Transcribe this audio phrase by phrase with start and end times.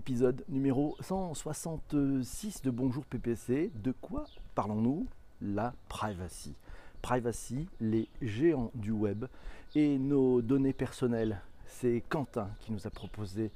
[0.00, 3.70] épisode numéro 166 de Bonjour PPC.
[3.74, 5.06] De quoi parlons-nous?
[5.42, 6.54] La privacy.
[7.02, 9.26] Privacy, les géants du web
[9.74, 11.42] et nos données personnelles.
[11.66, 13.50] C'est Quentin qui nous a proposé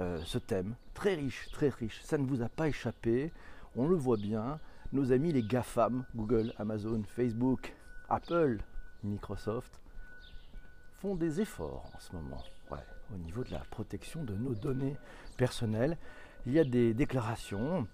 [0.00, 0.74] euh, ce thème.
[0.94, 2.00] Très riche, très riche.
[2.02, 3.30] Ça ne vous a pas échappé.
[3.76, 4.58] On le voit bien.
[4.92, 7.72] Nos amis les GAFAM, Google, Amazon, Facebook,
[8.08, 8.58] Apple,
[9.04, 9.80] Microsoft,
[10.98, 12.42] font des efforts en ce moment
[13.14, 14.96] au niveau de la protection de nos données
[15.36, 15.96] personnelles.
[16.46, 17.86] Il y a des déclarations,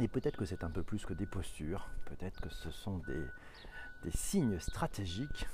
[0.00, 3.22] et peut-être que c'est un peu plus que des postures, peut-être que ce sont des,
[4.14, 5.48] signes stratégiques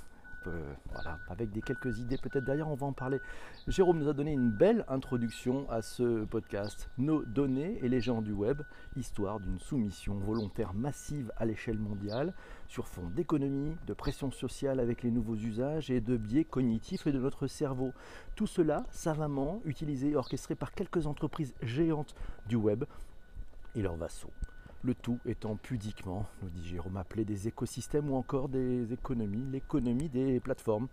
[0.92, 3.20] voilà, avec des quelques idées peut-être derrière, on va en parler.
[3.68, 6.90] Jérôme nous a donné une belle introduction à ce podcast.
[6.98, 8.62] Nos données et les gens du web,
[8.96, 12.34] histoire d'une soumission volontaire massive à l'échelle mondiale,
[12.68, 17.12] sur fond d'économie, de pression sociale avec les nouveaux usages et de biais cognitifs et
[17.12, 17.92] de notre cerveau.
[18.34, 22.14] Tout cela savamment utilisé et orchestré par quelques entreprises géantes
[22.48, 22.84] du web
[23.74, 24.30] et leurs vassaux
[24.84, 30.08] le tout étant pudiquement, nous dit Jérôme, appelé des écosystèmes ou encore des économies, l'économie
[30.08, 30.88] des plateformes.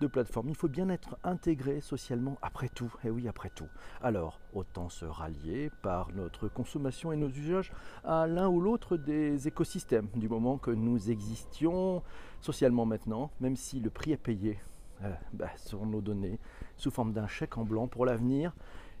[0.00, 3.68] De plateformes, il faut bien être intégré socialement après tout, et oui après tout.
[4.00, 7.72] Alors, autant se rallier par notre consommation et nos usages
[8.04, 12.02] à l'un ou l'autre des écosystèmes, du moment que nous existions
[12.40, 14.58] socialement maintenant, même si le prix est payé
[15.02, 16.38] euh, bah, sur nos données
[16.76, 18.54] sous forme d'un chèque en blanc pour l'avenir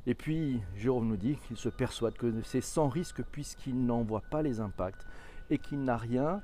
[0.06, 4.22] et puis, Jérôme nous dit qu'il se persuade que c'est sans risque puisqu'il n'en voit
[4.22, 5.06] pas les impacts
[5.48, 6.42] et qu'il n'a rien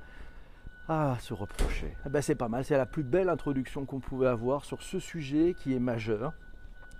[0.87, 1.93] à se reprocher.
[2.05, 4.99] Eh ben, c'est pas mal, c'est la plus belle introduction qu'on pouvait avoir sur ce
[4.99, 6.33] sujet qui est majeur.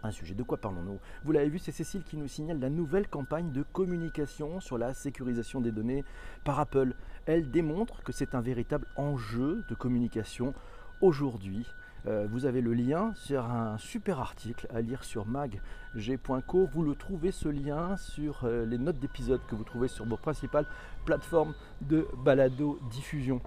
[0.03, 0.99] Un sujet, de quoi parlons-nous?
[1.23, 4.93] Vous l'avez vu, c'est Cécile qui nous signale la nouvelle campagne de communication sur la
[4.93, 6.03] sécurisation des données
[6.43, 6.93] par Apple.
[7.25, 10.53] Elle démontre que c'est un véritable enjeu de communication
[11.01, 11.65] aujourd'hui
[12.07, 16.67] euh, vous avez le lien sur un super article à lire sur mag.g.co.
[16.71, 20.17] Vous le trouvez ce lien sur euh, les notes d'épisode que vous trouvez sur vos
[20.17, 20.65] principales
[21.05, 23.41] plateformes de balado diffusion.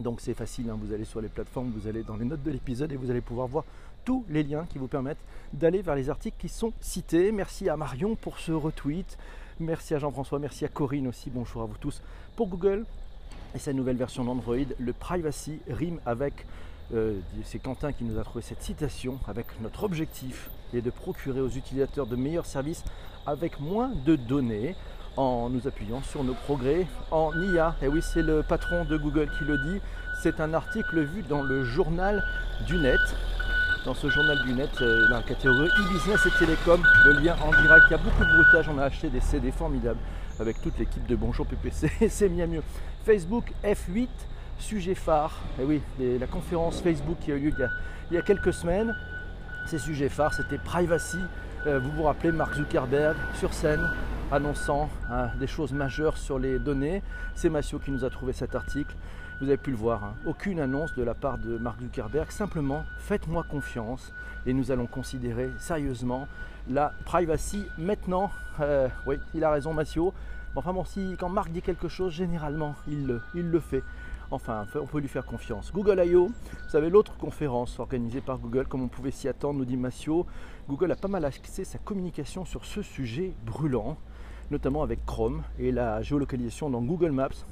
[0.00, 0.78] Donc c'est facile, hein.
[0.80, 3.20] vous allez sur les plateformes, vous allez dans les notes de l'épisode et vous allez
[3.20, 3.64] pouvoir voir
[4.04, 5.18] tous les liens qui vous permettent
[5.52, 7.32] d'aller vers les articles qui sont cités.
[7.32, 9.18] Merci à Marion pour ce retweet.
[9.60, 11.30] Merci à Jean-François, merci à Corinne aussi.
[11.30, 12.00] Bonjour à vous tous.
[12.36, 12.84] Pour Google
[13.54, 16.46] et sa nouvelle version d'Android, le privacy rime avec
[16.94, 21.40] euh, c'est Quentin qui nous a trouvé cette citation avec notre objectif est de procurer
[21.40, 22.84] aux utilisateurs de meilleurs services
[23.26, 24.74] avec moins de données
[25.16, 27.74] en nous appuyant sur nos progrès en IA.
[27.82, 29.80] Et oui, c'est le patron de Google qui le dit.
[30.22, 32.24] C'est un article vu dans le journal
[32.66, 33.00] du net.
[33.84, 37.50] Dans ce journal du net, euh, dans la catégorie e-business et télécom, le lien en
[37.50, 37.84] direct.
[37.88, 38.68] Il y a beaucoup de bruitage.
[38.68, 40.00] On a acheté des CD formidables
[40.40, 41.90] avec toute l'équipe de Bonjour PPC.
[42.08, 42.62] c'est mieux mieux.
[43.04, 44.08] Facebook F8
[44.58, 45.32] sujet phare.
[45.60, 47.68] Eh oui, la conférence Facebook qui a eu lieu
[48.10, 48.96] il y a, quelques semaines,
[49.66, 51.18] ces sujets phares, c'était privacy.
[51.66, 53.86] Euh, vous vous rappelez Mark Zuckerberg sur scène
[54.32, 57.02] annonçant hein, des choses majeures sur les données.
[57.34, 58.94] C'est Massio qui nous a trouvé cet article.
[59.40, 60.14] Vous avez pu le voir, hein.
[60.24, 64.12] aucune annonce de la part de Mark Zuckerberg, simplement faites-moi confiance
[64.46, 66.26] et nous allons considérer sérieusement
[66.70, 68.30] la privacy maintenant.
[68.60, 70.12] Euh, oui, il a raison Massio.
[70.56, 73.84] Enfin bon, si quand Marc dit quelque chose, généralement il le fait.
[74.30, 75.72] Enfin, on peut lui faire confiance.
[75.72, 79.64] Google I.O., vous savez, l'autre conférence organisée par Google, comme on pouvait s'y attendre, nous
[79.64, 80.26] dit Massio,
[80.68, 83.96] Google a pas mal axé sa communication sur ce sujet brûlant,
[84.50, 87.46] notamment avec Chrome et la géolocalisation dans Google Maps,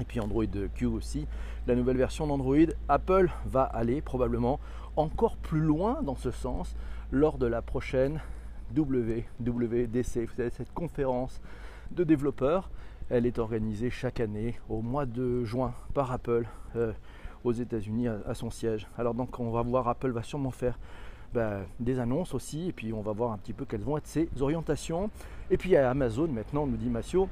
[0.00, 0.44] et puis Android
[0.74, 1.26] Q aussi,
[1.66, 2.74] la nouvelle version d'Android.
[2.88, 4.60] Apple va aller probablement
[4.96, 6.76] encore plus loin dans ce sens
[7.10, 8.20] lors de la prochaine
[8.76, 11.40] WWDC, vous cette conférence
[11.90, 12.70] de développeurs.
[13.14, 16.92] Elle est organisée chaque année au mois de juin par Apple euh,
[17.44, 18.88] aux États-Unis à, son siège.
[18.98, 20.76] Alors donc on va voir, Apple va sûrement faire
[21.32, 24.08] ben, des annonces aussi, et puis on va voir un petit peu quelles vont être
[24.08, 25.10] ses orientations.
[25.48, 27.28] Et puis à Amazon maintenant, nous dit Massio,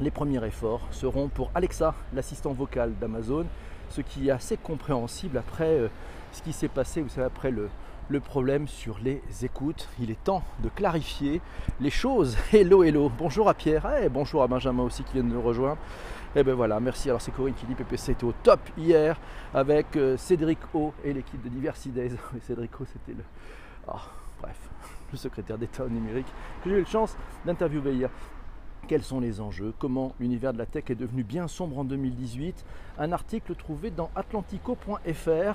[0.00, 3.46] les premiers efforts seront pour Alexa, l'assistant vocal d'Amazon,
[3.90, 5.88] ce qui est assez compréhensible après euh,
[6.32, 7.68] ce qui s'est passé, vous savez, après le,
[8.08, 9.88] le problème sur les écoutes.
[10.00, 11.40] Il est temps de clarifier
[11.80, 12.36] les choses.
[12.52, 13.10] Hello, hello.
[13.16, 13.86] Bonjour à Pierre.
[14.02, 15.78] eh, bonjour à Benjamin aussi qui vient de nous rejoindre.
[16.34, 17.10] Et eh ben voilà, merci.
[17.10, 19.18] Alors c'est Corinne qui dit PPC était au top hier
[19.52, 21.92] avec euh, Cédric O et l'équipe de Diversity.
[22.46, 23.24] Cédric O, c'était le.
[23.86, 23.98] Oh,
[24.40, 24.56] bref,
[25.12, 26.26] le secrétaire d'État au numérique
[26.64, 28.10] j'ai eu la chance d'interviewer hier.
[28.88, 29.74] Quels sont les enjeux?
[29.78, 32.64] Comment l'univers de la tech est devenu bien sombre en 2018
[32.98, 35.54] Un article trouvé dans atlantico.fr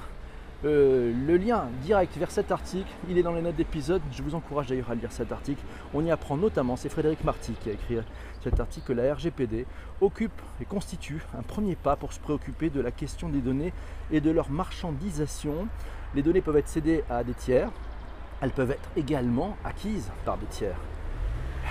[0.66, 4.02] euh, le lien direct vers cet article, il est dans les notes d'épisode.
[4.12, 5.62] Je vous encourage d'ailleurs à lire cet article.
[5.94, 7.98] On y apprend notamment, c'est Frédéric Marty qui a écrit
[8.44, 9.66] cet article, que la RGPD
[10.02, 13.74] occupe et constitue un premier pas pour se préoccuper de la question des données
[14.12, 15.68] et de leur marchandisation.
[16.16, 17.70] Les données peuvent être cédées à des tiers,
[18.42, 20.78] elles peuvent être également acquises par des tiers.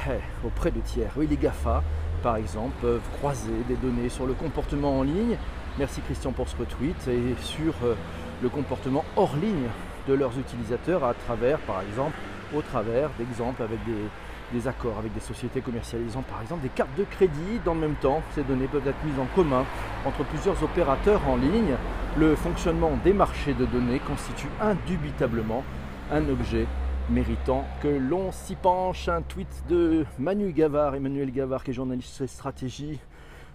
[0.08, 1.10] eh, auprès de tiers.
[1.16, 1.82] Oui, les GAFA,
[2.22, 5.36] par exemple, peuvent croiser des données sur le comportement en ligne.
[5.78, 6.96] Merci Christian pour ce retweet.
[7.08, 7.94] Et sur euh,
[8.42, 9.68] le comportement hors ligne
[10.08, 12.16] de leurs utilisateurs à travers, par exemple,
[12.54, 17.04] au travers d'exemples avec des, accords avec des sociétés commercialisant par exemple des cartes de
[17.04, 17.60] crédit.
[17.64, 19.64] Dans le même temps, ces données peuvent être mises en commun
[20.06, 21.74] entre plusieurs opérateurs en ligne.
[22.16, 25.64] Le fonctionnement des marchés de données constitue indubitablement
[26.12, 26.66] un objet
[27.10, 29.08] méritant que l'on s'y penche.
[29.08, 32.98] Un tweet de Manu Gavard, Emmanuel Gavard, qui est journaliste stratégie,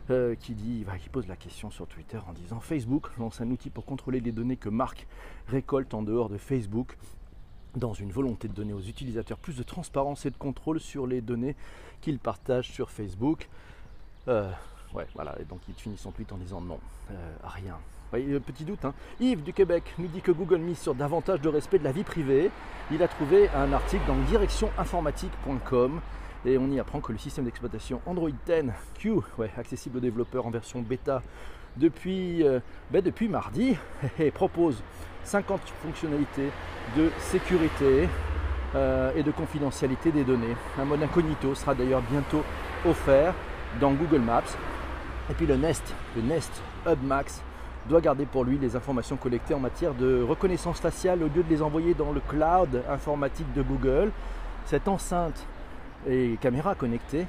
[0.10, 3.70] euh, qui dit, qui pose la question sur Twitter en disant Facebook lance un outil
[3.70, 5.08] pour contrôler les données que Marc
[5.48, 6.98] récolte en dehors de Facebook
[7.76, 11.22] dans une volonté de donner aux utilisateurs plus de transparence et de contrôle sur les
[11.22, 11.56] données
[12.02, 13.48] qu'ils partagent sur Facebook.
[14.28, 14.52] Euh,
[14.94, 16.80] ouais, voilà, et donc il finit son tweet en disant non,
[17.12, 17.78] euh, rien.
[18.12, 18.84] petit doute.
[18.86, 18.94] Hein.
[19.20, 22.04] Yves du Québec nous dit que Google mise sur davantage de respect de la vie
[22.04, 22.52] privée.
[22.92, 26.02] Il a trouvé un article dans directioninformatique.com
[26.46, 30.46] et on y apprend que le système d'exploitation Android 10 Q, ouais, accessible aux développeurs
[30.46, 31.22] en version bêta
[31.78, 32.60] depuis, euh,
[32.90, 33.78] ben, depuis mardi,
[34.34, 34.82] propose
[35.24, 36.50] 50 fonctionnalités
[36.98, 38.10] de sécurité
[38.76, 40.56] euh, et de confidentialité des données.
[40.80, 42.44] Un mode incognito sera d'ailleurs bientôt
[42.86, 43.34] offert
[43.80, 44.44] dans Google Maps.
[45.30, 45.84] Et puis le Nest,
[46.16, 46.52] le Nest
[46.88, 47.42] Hub Max
[47.88, 51.50] doit garder pour lui les informations collectées en matière de reconnaissance faciale au lieu de
[51.50, 54.12] les envoyer dans le cloud informatique de Google.
[54.66, 55.46] Cette enceinte
[56.08, 57.26] et caméra connectée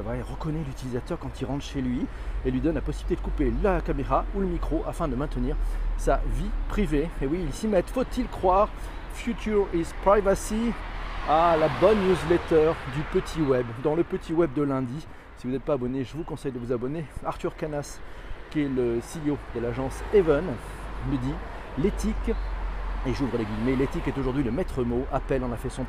[0.00, 2.06] reconnaît l'utilisateur quand il rentre chez lui
[2.44, 5.56] et lui donne la possibilité de couper la caméra ou le micro afin de maintenir
[5.96, 7.08] sa vie privée.
[7.22, 7.90] Et oui, ils s'y mettent.
[7.90, 8.68] Faut-il croire
[9.14, 10.72] Future is Privacy?
[11.28, 13.66] À la bonne newsletter du petit web.
[13.82, 15.06] Dans le petit web de lundi,
[15.38, 17.04] si vous n'êtes pas abonné, je vous conseille de vous abonner.
[17.24, 17.98] Arthur Canas,
[18.50, 20.44] qui est le CEO de l'agence Even,
[21.10, 21.34] me dit
[21.78, 22.30] l'éthique
[23.06, 25.06] et j'ouvre les guillemets, l'éthique est aujourd'hui le maître mot.
[25.12, 25.84] Apple en, a fait son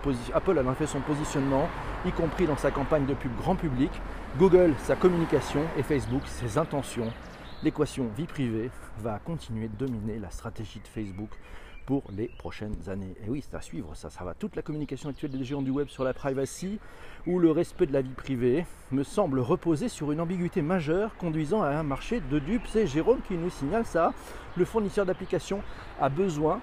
[0.99, 1.67] positionnement,
[2.05, 3.89] y compris dans sa campagne de pub grand public.
[4.37, 7.11] Google, sa communication et Facebook, ses intentions.
[7.63, 8.69] L'équation vie privée
[8.99, 11.29] va continuer de dominer la stratégie de Facebook
[11.87, 13.15] pour les prochaines années.
[13.25, 14.35] Et oui, c'est à suivre, ça, ça va.
[14.35, 16.77] Toute la communication actuelle des géants du web sur la privacy
[17.25, 21.63] ou le respect de la vie privée me semble reposer sur une ambiguïté majeure conduisant
[21.63, 22.67] à un marché de dupes.
[22.67, 24.13] C'est Jérôme qui nous signale ça.
[24.55, 25.63] Le fournisseur d'applications
[25.99, 26.61] a besoin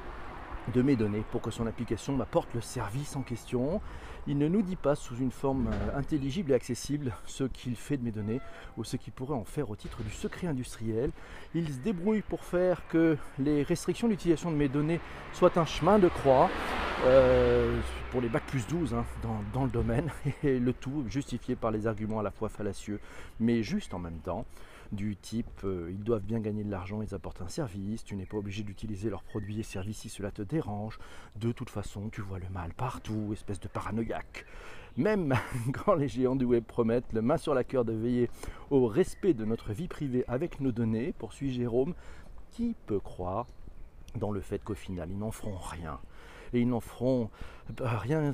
[0.73, 3.81] de mes données pour que son application m'apporte le service en question.
[4.27, 7.99] Il ne nous dit pas sous une forme euh, intelligible et accessible ce qu'il fait
[7.99, 8.41] de mes données
[8.79, 11.11] ou ce qu'il pourrait en faire au titre du secret industriel.
[11.55, 15.01] Il se débrouille pour faire que les restrictions d'utilisation de mes données
[15.35, 16.49] soient un chemin de croix
[17.05, 17.79] euh,
[18.11, 20.11] pour les bac plus 12 hein, dans, dans le domaine
[20.43, 22.99] et le tout justifié par les arguments à la fois fallacieux
[23.41, 24.47] mais juste en même temps
[24.93, 28.27] du type euh, ils doivent bien gagner de l'argent, ils apportent un service, tu n'es
[28.27, 30.99] pas obligé d'utiliser leurs produits et services si cela te dérange,
[31.37, 34.47] de toute façon tu vois le mal partout, espèce de paranoïaque.
[34.97, 35.35] Même
[35.73, 38.31] quand les géants du web promettent le main sur la cœur de veiller
[38.71, 41.95] au respect de notre vie privée avec nos données, poursuit Jérôme,
[42.53, 43.47] qui peut croire
[44.15, 45.99] dans le fait qu'au final ils n'en feront rien
[46.55, 47.31] et ils n'en feront
[47.77, 48.33] bah, rien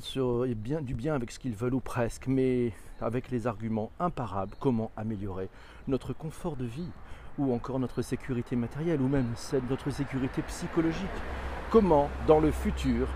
[0.81, 5.49] du bien avec ce qu'ils veulent ou presque, mais avec les arguments imparables, comment améliorer
[5.87, 6.89] notre confort de vie,
[7.37, 9.33] ou encore notre sécurité matérielle, ou même
[9.69, 11.07] notre sécurité psychologique?
[11.69, 13.07] Comment, dans le futur,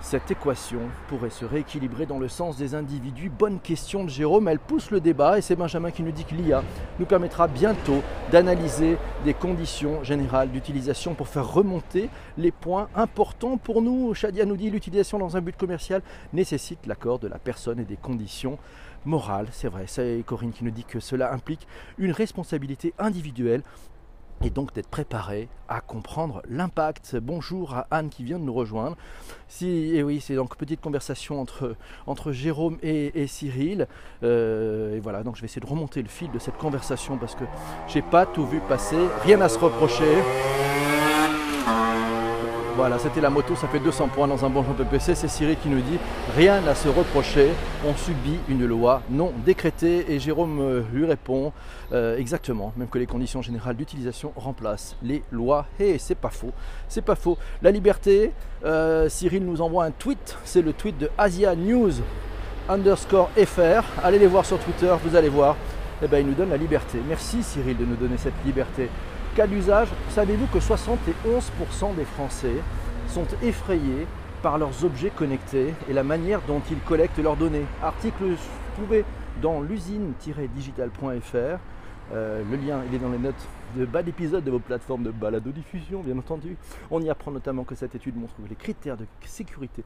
[0.00, 4.58] cette équation pourrait se rééquilibrer dans le sens des individus Bonne question de Jérôme, elle
[4.58, 6.62] pousse le débat et c'est Benjamin qui nous dit que l'IA
[6.98, 8.02] nous permettra bientôt
[8.32, 14.14] d'analyser des conditions générales d'utilisation pour faire remonter les points importants pour nous.
[14.14, 16.02] Shadia nous dit l'utilisation dans un but commercial
[16.32, 18.58] nécessite l'accord de la personne et des conditions
[19.04, 19.48] morales.
[19.52, 21.66] C'est vrai, c'est Corinne qui nous dit que cela implique
[21.98, 23.62] une responsabilité individuelle
[24.44, 27.16] et donc d'être préparé à comprendre l'impact.
[27.16, 28.96] Bonjour à Anne qui vient de nous rejoindre.
[29.48, 33.86] Si, et oui, c'est donc petite conversation entre, entre Jérôme et, Cyril.
[34.22, 37.34] Euh, et voilà, donc je vais essayer de remonter le fil de cette conversation parce
[37.34, 37.44] que
[37.88, 40.22] j'ai pas tout vu passer, rien à se reprocher.
[42.76, 45.14] Voilà, c'était la moto, ça fait 200 points dans un bon jeu PPC.
[45.14, 45.98] C'est Cyril qui nous dit
[46.36, 47.50] rien à se reprocher,
[47.86, 50.06] on subit une loi non décrétée.
[50.08, 51.52] Et Jérôme euh, lui répond
[51.92, 55.66] euh, exactement, même que les conditions générales d'utilisation remplacent les lois.
[55.78, 56.52] Et c'est pas faux,
[56.88, 57.36] c'est pas faux.
[57.60, 58.32] La liberté,
[58.64, 61.92] euh, Cyril nous envoie un tweet, c'est le tweet de Asia News
[62.68, 63.82] underscore FR.
[64.02, 65.56] Allez les voir sur Twitter, vous allez voir.
[66.02, 66.98] Eh ben, il nous donne la liberté.
[67.08, 68.88] Merci Cyril de nous donner cette liberté.
[69.36, 72.56] Cas d'usage, savez-vous que 71% des Français
[73.06, 74.08] sont effrayés
[74.42, 77.64] par leurs objets connectés et la manière dont ils collectent leurs données?
[77.80, 78.24] Article
[78.74, 79.04] trouvé
[79.40, 81.60] dans l'usine-digital.fr.
[82.12, 83.46] Euh, le lien est dans les notes
[83.76, 86.56] de bas d'épisode de vos plateformes de balado-diffusion, bien entendu.
[86.90, 89.84] On y apprend notamment que cette étude montre que les critères de sécurité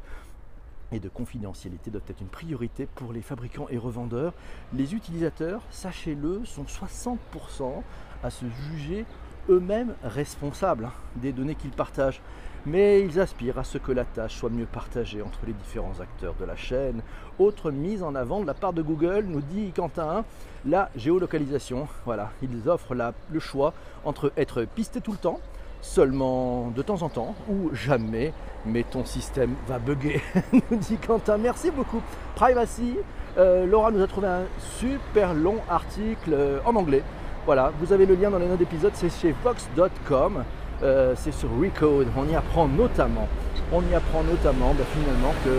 [0.91, 4.33] et de confidentialité doivent être une priorité pour les fabricants et revendeurs.
[4.73, 7.83] Les utilisateurs, sachez-le, sont 60%
[8.23, 9.05] à se juger
[9.49, 12.21] eux-mêmes responsables hein, des données qu'ils partagent.
[12.67, 16.35] Mais ils aspirent à ce que la tâche soit mieux partagée entre les différents acteurs
[16.41, 17.03] de la chaîne.
[17.39, 20.25] Autre mise en avant de la part de Google, nous dit Quentin,
[20.65, 21.89] la géolocalisation.
[22.07, 23.75] Voilà, ils offrent le choix
[24.07, 25.41] entre être pisté tout le temps,
[25.83, 28.33] seulement de temps en temps ou jamais,
[28.65, 30.23] mais ton système va bugger,
[30.71, 31.37] nous dit Quentin.
[31.37, 32.01] Merci beaucoup.
[32.35, 32.97] Privacy,
[33.37, 34.45] euh, Laura nous a trouvé un
[34.79, 37.03] super long article euh, en anglais.
[37.47, 40.45] Voilà, vous avez le lien dans les notes d'épisode, c'est chez vox.com,
[40.83, 42.07] euh, c'est sur Recode.
[42.17, 43.29] On y apprend notamment,
[43.71, 45.59] on y apprend notamment bah, finalement que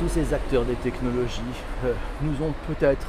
[0.00, 1.40] tous ces acteurs des technologies
[2.20, 3.06] nous ont peut-être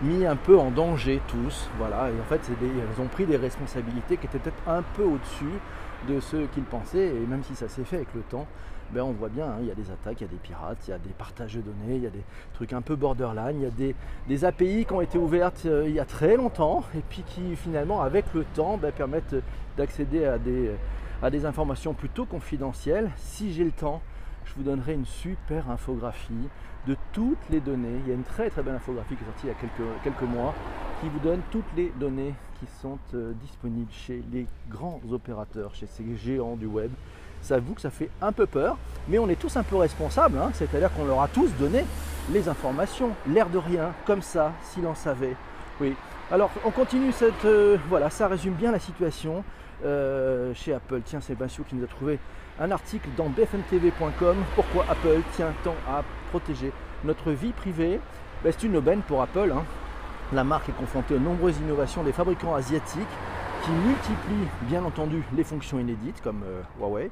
[0.00, 1.68] mis un peu en danger tous.
[1.76, 5.58] Voilà, et en fait, ils ont pris des responsabilités qui étaient peut-être un peu au-dessus
[6.08, 8.46] de ce qu'ils pensaient, et même si ça s'est fait avec le temps,
[8.92, 10.78] ben on voit bien, hein, il y a des attaques, il y a des pirates,
[10.86, 13.56] il y a des partages de données, il y a des trucs un peu borderline,
[13.58, 13.94] il y a
[14.28, 17.56] des, API qui ont été ouvertes euh, il y a très longtemps, et puis qui
[17.56, 19.36] finalement, avec le temps, ben, permettent
[19.76, 20.72] d'accéder à des,
[21.22, 23.10] à des informations plutôt confidentielles.
[23.16, 24.02] Si j'ai le temps,
[24.44, 26.48] je vous donnerai une super infographie
[26.86, 28.00] de toutes les données.
[28.04, 29.88] Il y a une très très belle infographie qui est sortie il y a quelques,
[30.02, 30.54] quelques mois
[31.00, 35.86] qui vous donne toutes les données qui sont euh, disponibles chez les grands opérateurs, chez
[35.86, 36.90] ces géants du web.
[37.40, 40.38] Ça avoue que ça fait un peu peur, mais on est tous un peu responsables,
[40.38, 40.50] hein.
[40.54, 41.84] c'est-à-dire qu'on leur a tous donné
[42.30, 45.34] les informations, l'air de rien, comme ça, si l'on savait.
[45.80, 45.94] Oui.
[46.30, 47.44] Alors on continue cette.
[47.44, 49.42] Euh, voilà, ça résume bien la situation
[49.84, 51.00] euh, chez Apple.
[51.04, 52.20] Tiens, c'est Bassio qui nous a trouvé
[52.60, 54.36] un article dans bfmtv.com.
[54.54, 56.72] Pourquoi Apple tient tant à protéger
[57.04, 58.00] notre vie privée
[58.42, 59.52] ben, C'est une aubaine pour Apple.
[59.54, 59.64] Hein.
[60.32, 63.14] La marque est confrontée aux nombreuses innovations des fabricants asiatiques
[63.62, 67.10] qui multiplient bien entendu les fonctions inédites comme euh, Huawei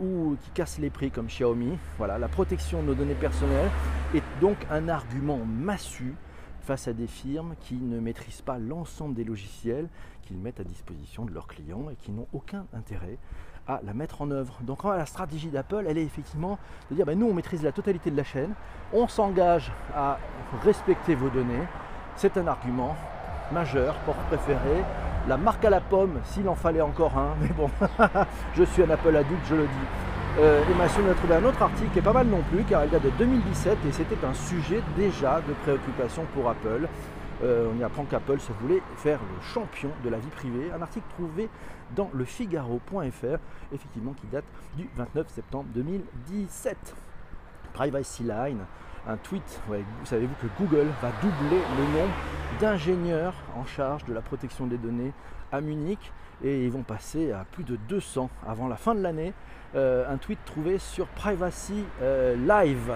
[0.00, 1.78] ou qui cassent les prix comme Xiaomi.
[1.98, 3.70] Voilà, la protection de nos données personnelles
[4.14, 6.14] est donc un argument massu
[6.62, 9.88] face à des firmes qui ne maîtrisent pas l'ensemble des logiciels
[10.22, 13.18] qu'ils mettent à disposition de leurs clients et qui n'ont aucun intérêt
[13.68, 14.54] à la mettre en œuvre.
[14.62, 16.58] Donc la stratégie d'Apple, elle est effectivement
[16.90, 18.54] de dire ben, nous on maîtrise la totalité de la chaîne,
[18.92, 20.18] on s'engage à
[20.62, 21.66] respecter vos données.
[22.16, 22.96] C'est un argument
[23.52, 24.84] majeur pour préférer
[25.28, 27.70] la marque à la pomme, s'il en fallait encore un, mais bon,
[28.54, 30.38] je suis un Apple adulte, je le dis.
[30.40, 32.84] Euh, et Mathieu a trouvé un autre article qui est pas mal non plus, car
[32.84, 36.88] il date de 2017 et c'était un sujet déjà de préoccupation pour Apple.
[37.42, 40.70] Euh, on y apprend qu'Apple se voulait faire le champion de la vie privée.
[40.72, 41.48] Un article trouvé
[41.96, 43.38] dans le Figaro.fr,
[43.72, 44.44] effectivement qui date
[44.76, 46.76] du 29 septembre 2017.
[47.72, 48.60] Privacy Line,
[49.06, 49.60] un tweet,
[50.04, 52.14] savez-vous que Google va doubler le nombre
[52.60, 55.12] d'ingénieurs en charge de la protection des données
[55.50, 56.12] à Munich
[56.44, 59.32] et ils vont passer à plus de 200 avant la fin de l'année.
[59.74, 62.92] Euh, un tweet trouvé sur Privacy euh, Live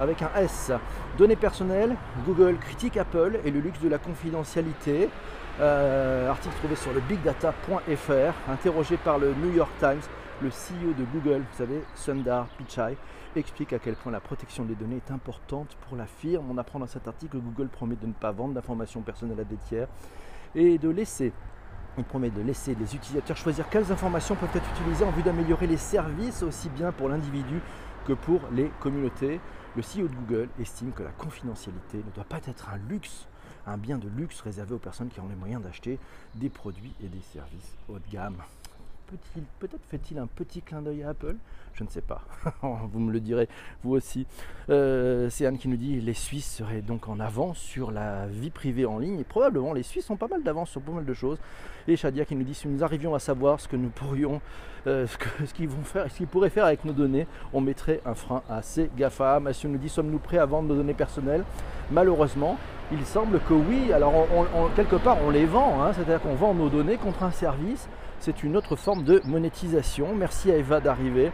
[0.00, 0.72] avec un S.
[1.18, 5.08] Données personnelles, Google critique Apple et le luxe de la confidentialité.
[5.60, 10.00] Euh, article trouvé sur le bigdata.fr, interrogé par le New York Times,
[10.40, 12.96] le CEO de Google, vous savez, Sundar Pichai,
[13.36, 16.46] explique à quel point la protection des données est importante pour la firme.
[16.50, 19.44] On apprend dans cet article que Google promet de ne pas vendre d'informations personnelles à
[19.44, 19.88] des tiers
[20.54, 21.32] et de laisser
[21.98, 25.66] il promet de laisser les utilisateurs choisir quelles informations peuvent être utilisées en vue d'améliorer
[25.66, 27.60] les services aussi bien pour l'individu
[28.04, 29.40] que pour les communautés.
[29.76, 33.26] Le CEO de Google estime que la confidentialité ne doit pas être un luxe,
[33.66, 35.98] un bien de luxe réservé aux personnes qui ont les moyens d'acheter
[36.34, 38.42] des produits et des services haut de gamme.
[39.58, 41.36] Peut-être fait-il un petit clin d'œil à Apple?
[41.74, 42.22] Je ne sais pas.
[42.62, 43.48] vous me le direz
[43.82, 44.26] vous aussi.
[44.70, 48.50] Euh, c'est Anne qui nous dit les Suisses seraient donc en avance sur la vie
[48.50, 49.18] privée en ligne.
[49.20, 51.38] Et probablement les Suisses ont pas mal d'avance sur pas mal de choses.
[51.88, 54.40] Et Shadia qui nous dit si nous arrivions à savoir ce que nous pourrions,
[54.86, 58.42] euh, ce qu'ils vont faire, qu'ils pourraient faire avec nos données, on mettrait un frein
[58.48, 59.40] à ces GAFA.
[59.40, 61.44] Mathieu nous dit sommes-nous prêts à vendre nos données personnelles?
[61.90, 62.58] Malheureusement,
[62.92, 63.92] il semble que oui.
[63.92, 64.12] Alors
[64.76, 65.92] quelque part on les vend, hein.
[65.94, 67.88] c'est-à-dire qu'on vend nos données contre un service
[68.22, 70.14] c'est une autre forme de monétisation.
[70.14, 71.32] Merci à Eva d'arriver.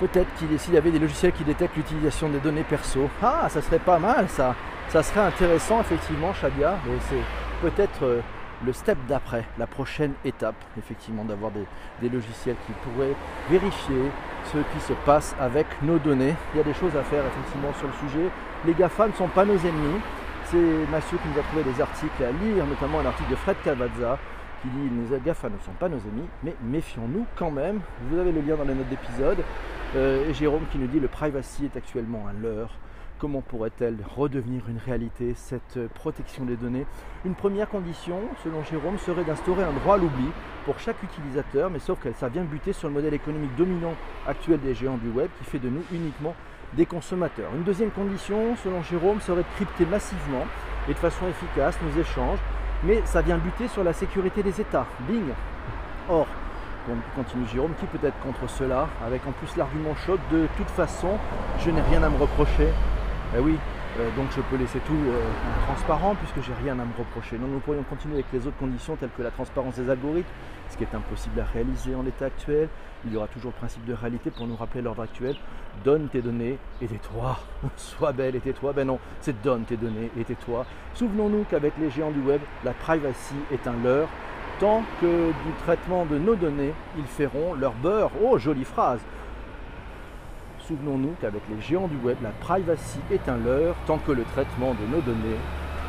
[0.00, 3.08] Peut-être qu'il s'il y avait des logiciels qui détectent l'utilisation des données perso.
[3.22, 4.56] Ah, ça serait pas mal ça.
[4.88, 6.78] Ça serait intéressant effectivement, Shadia.
[6.86, 7.22] Mais c'est
[7.62, 8.20] peut-être euh,
[8.66, 13.14] le step d'après, la prochaine étape, effectivement, d'avoir des, logiciels qui pourraient
[13.48, 14.10] vérifier
[14.52, 16.34] ce qui se passe avec nos données.
[16.54, 18.30] Il y a des choses à faire effectivement sur le sujet.
[18.66, 20.00] Les GAFA ne sont pas nos ennemis.
[20.46, 23.56] C'est Mathieu qui nous a trouvé des articles à lire, notamment un article de Fred
[23.64, 24.18] Cavazza
[24.64, 27.80] qui dit les GAFA ne sont pas nos amis, mais méfions-nous quand même.
[28.08, 29.38] Vous avez le lien dans les notes d'épisode.
[29.94, 32.70] Euh, et Jérôme qui nous dit le privacy est actuellement un leurre.
[33.18, 36.84] Comment pourrait-elle redevenir une réalité, cette protection des données?
[37.24, 40.28] Une première condition, selon Jérôme, serait d'instaurer un droit à l'oubli
[40.64, 43.94] pour chaque utilisateur, mais sauf que ça vient buter sur le modèle économique dominant
[44.26, 46.34] actuel des géants du web qui fait de nous uniquement
[46.72, 47.50] des consommateurs.
[47.54, 50.46] Une deuxième condition, selon Jérôme, serait de crypter massivement
[50.88, 52.40] et de façon efficace nos échanges,
[52.84, 54.86] mais ça vient buter sur la sécurité des États.
[55.08, 55.32] Bing
[56.08, 56.26] Or,
[57.16, 61.18] continue Jérôme, qui peut être contre cela, avec en plus l'argument chaud de toute façon,
[61.60, 62.68] je n'ai rien à me reprocher.
[63.36, 63.58] Eh oui,
[63.98, 65.20] euh, donc je peux laisser tout euh,
[65.66, 67.38] transparent puisque j'ai rien à me reprocher.
[67.38, 70.28] Donc nous pourrions continuer avec les autres conditions telles que la transparence des algorithmes,
[70.68, 72.68] ce qui est impossible à réaliser en l'état actuel.
[73.06, 75.36] Il y aura toujours le principe de réalité pour nous rappeler l'ordre actuel.
[75.84, 77.38] Donne tes données et tais-toi.
[77.76, 78.72] Sois belle et tais-toi.
[78.72, 80.66] Ben non, c'est donne tes données et tais-toi.
[80.94, 84.08] Souvenons-nous qu'avec les géants du web, la privacy est un leurre.
[84.58, 88.10] Tant que du traitement de nos données, ils feront leur beurre.
[88.22, 89.00] Oh, jolie phrase.
[90.66, 94.72] Souvenons-nous qu'avec les géants du web, la privacy est un leurre tant que le traitement
[94.72, 95.36] de nos données,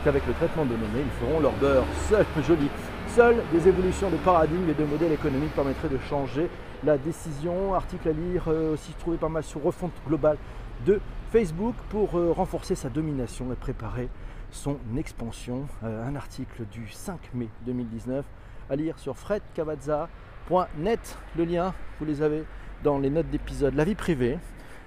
[0.04, 1.86] qu'avec le traitement de nos données, ils feront leur beurre.
[2.10, 2.68] Seul, joli.
[3.08, 6.50] Seules des évolutions de paradigme et de modèles économiques permettraient de changer
[6.84, 7.74] la décision.
[7.74, 10.38] Article à lire euh, aussi trouvé pas mal sur refonte globale
[10.86, 11.00] de
[11.32, 14.10] Facebook pour euh, renforcer sa domination et préparer
[14.52, 15.68] son expansion.
[15.86, 18.26] Euh, un article du 5 mai 2019
[18.70, 21.18] à lire sur fredcavazza.net.
[21.38, 22.44] Le lien, vous les avez
[22.84, 23.74] dans les notes d'épisode.
[23.76, 24.38] La vie privée,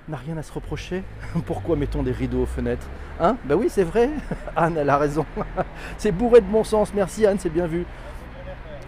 [0.08, 1.02] n'a rien à se reprocher.
[1.46, 2.86] Pourquoi mettons des rideaux aux fenêtres?
[3.20, 3.36] Hein?
[3.44, 4.10] Ben oui, c'est vrai.
[4.56, 5.24] Anne, elle a raison.
[5.98, 6.92] c'est bourré de bon sens.
[6.94, 7.84] Merci Anne, c'est bien vu.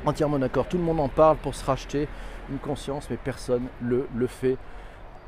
[0.07, 0.67] Entièrement d'accord.
[0.67, 2.09] Tout le monde en parle pour se racheter
[2.51, 4.57] une conscience, mais personne le, le fait.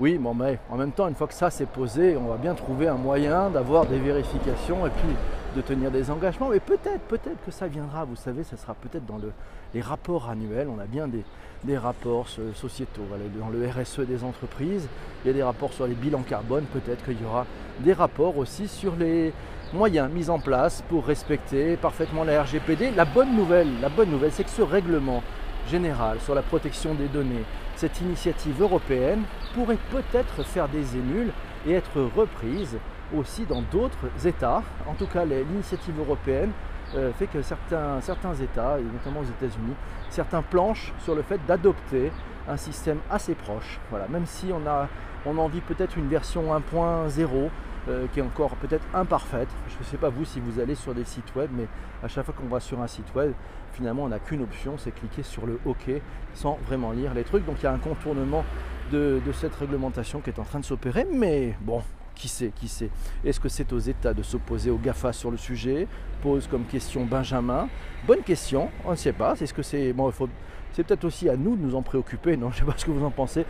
[0.01, 2.55] Oui, bon, mais en même temps, une fois que ça s'est posé, on va bien
[2.55, 5.15] trouver un moyen d'avoir des vérifications et puis
[5.55, 6.49] de tenir des engagements.
[6.51, 8.05] Mais peut-être, peut-être que ça viendra.
[8.05, 9.33] Vous savez, ça sera peut-être dans le,
[9.75, 10.69] les rapports annuels.
[10.69, 11.25] On a bien des,
[11.65, 13.03] des rapports sociétaux.
[13.39, 14.89] dans le RSE des entreprises,
[15.25, 16.65] il y a des rapports sur les bilans carbone.
[16.73, 17.47] Peut-être qu'il y aura
[17.81, 19.33] des rapports aussi sur les
[19.73, 22.91] moyens mis en place pour respecter parfaitement la RGPD.
[22.91, 25.23] La bonne nouvelle, la bonne nouvelle, c'est que ce règlement
[25.71, 27.45] général sur la protection des données,
[27.77, 29.23] cette initiative européenne
[29.55, 31.33] pourrait peut-être faire des émules
[31.67, 32.79] et être reprise
[33.17, 34.63] aussi dans d'autres États.
[34.87, 36.51] En tout cas, l'initiative européenne
[36.95, 39.75] euh, fait que certains, certains États, et notamment aux États-Unis,
[40.11, 42.13] certains planchent sur le fait d'adopter
[42.49, 43.79] un système assez proche.
[43.91, 44.89] Voilà, même si on a,
[45.25, 47.49] on en peut-être une version 1.0
[47.89, 49.49] euh, qui est encore peut-être imparfaite.
[49.69, 51.67] Je ne sais pas vous si vous allez sur des sites web, mais
[52.03, 53.33] à chaque fois qu'on va sur un site web,
[53.73, 55.91] finalement on n'a qu'une option, c'est cliquer sur le OK
[56.35, 57.47] sans vraiment lire les trucs.
[57.47, 58.45] Donc il y a un contournement
[58.91, 61.83] de cette réglementation qui est en train de s'opérer, mais bon,
[62.15, 62.91] qui sait, qui sait
[63.25, 65.87] Est-ce que c'est aux États de s'opposer aux GAFA sur le sujet?
[66.23, 67.69] Pose comme question Benjamin.
[68.07, 69.35] Bonne question, on ne sait pas.
[69.41, 69.93] Est-ce c'est.
[69.93, 70.29] Bon, faut...
[70.75, 72.51] peut-être aussi à nous de nous en préoccuper, non?
[72.51, 73.45] Je ne sais pas ce que vous en pensez.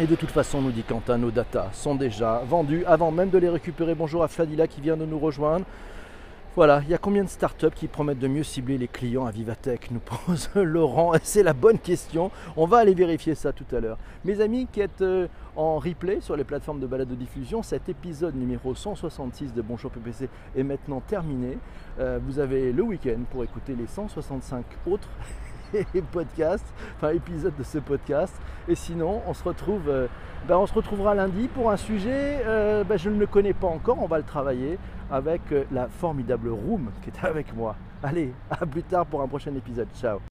[0.00, 3.38] Et de toute façon, nous dit Quentin, nos data sont déjà vendus avant même de
[3.38, 3.96] les récupérer.
[3.96, 5.64] Bonjour à Fadila qui vient de nous rejoindre.
[6.58, 9.30] Voilà, il y a combien de startups qui promettent de mieux cibler les clients à
[9.30, 11.12] Vivatech nous pose Laurent.
[11.22, 12.32] C'est la bonne question.
[12.56, 13.96] On va aller vérifier ça tout à l'heure.
[14.24, 17.88] Mes amis qui êtes euh, en replay sur les plateformes de balade de diffusion, cet
[17.88, 21.58] épisode numéro 166 de Bonjour PPC est maintenant terminé.
[22.00, 25.10] Euh, vous avez le week-end pour écouter les 165 autres
[26.12, 28.34] podcasts, enfin épisodes de ce podcast.
[28.68, 30.06] Et sinon, on se retrouve, euh,
[30.46, 32.42] ben, on se retrouvera lundi pour un sujet.
[32.88, 34.02] Ben, je ne le connais pas encore.
[34.02, 34.78] On va le travailler
[35.10, 37.76] avec euh, la formidable Room qui est avec moi.
[38.02, 39.88] Allez, à plus tard pour un prochain épisode.
[39.94, 40.20] Ciao